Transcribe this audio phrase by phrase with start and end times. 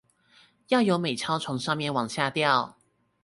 [0.69, 2.75] 要有美鈔從上面往下掉